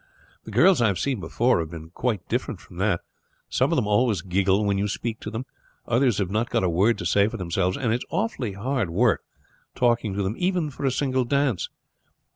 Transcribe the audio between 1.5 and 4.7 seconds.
have been quite different from that. Some of them always giggle